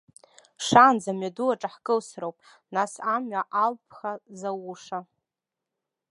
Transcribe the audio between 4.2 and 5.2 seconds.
зауша!